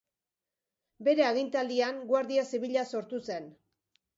Bere 1.09 1.27
agintaldian 1.27 1.99
Guardia 2.13 2.47
Zibila 2.55 2.89
sortu 2.95 3.21
zen. 3.29 3.51